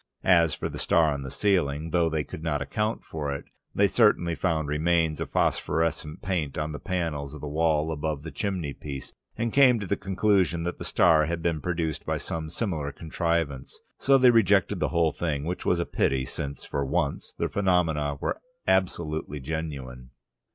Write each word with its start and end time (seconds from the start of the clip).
As 0.25 0.55
for 0.55 0.67
the 0.67 0.79
star 0.79 1.13
on 1.13 1.21
the 1.21 1.29
ceiling, 1.29 1.91
though 1.91 2.09
they 2.09 2.23
could 2.23 2.41
not 2.41 2.59
account 2.59 3.03
for 3.05 3.31
it, 3.31 3.45
they 3.75 3.87
certainly 3.87 4.33
found 4.33 4.67
remains 4.67 5.21
of 5.21 5.29
phosphorescent 5.29 6.23
paint 6.23 6.57
on 6.57 6.71
the 6.71 6.79
panels 6.79 7.35
of 7.35 7.41
the 7.41 7.47
wall 7.47 7.91
above 7.91 8.23
the 8.23 8.31
chimney 8.31 8.73
piece, 8.73 9.13
and 9.37 9.53
came 9.53 9.79
to 9.79 9.85
the 9.85 9.95
conclusion 9.95 10.63
that 10.63 10.79
the 10.79 10.85
star 10.85 11.25
had 11.27 11.43
been 11.43 11.61
produced 11.61 12.03
by 12.03 12.17
some 12.17 12.49
similar 12.49 12.91
contrivance. 12.91 13.77
So 13.99 14.17
they 14.17 14.31
rejected 14.31 14.79
the 14.79 14.89
whole 14.89 15.11
thing, 15.11 15.43
which 15.43 15.67
was 15.67 15.77
a 15.77 15.85
pity, 15.85 16.25
since, 16.25 16.65
for 16.65 16.83
once, 16.83 17.31
the 17.37 17.47
phenomena 17.47 18.17
were 18.19 18.41
absolutely 18.67 19.39
genuine. 19.39 20.09